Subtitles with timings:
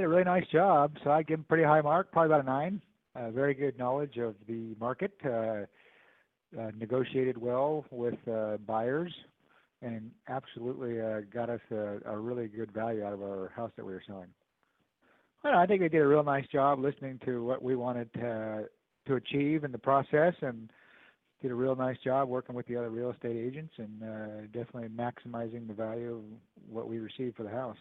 [0.00, 2.46] did a really nice job, so I give him pretty high mark, probably about a
[2.46, 2.80] nine.
[3.14, 5.66] Uh, very good knowledge of the market, uh,
[6.58, 9.12] uh, negotiated well with uh, buyers,
[9.82, 13.84] and absolutely uh, got us a, a really good value out of our house that
[13.84, 14.28] we were selling.
[15.44, 18.68] Well, I think they did a real nice job listening to what we wanted to,
[19.06, 20.70] to achieve in the process, and
[21.42, 24.88] did a real nice job working with the other real estate agents, and uh, definitely
[24.88, 26.22] maximizing the value of
[26.70, 27.76] what we received for the house.